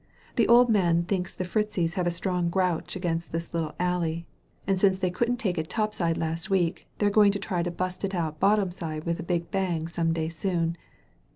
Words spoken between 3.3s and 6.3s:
this little alley, and since they couldn't take it top side